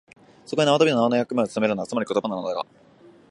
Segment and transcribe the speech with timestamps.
[0.47, 2.65] そこで縄跳びの縄の役目をつとめるのが、つまり言葉なのだが、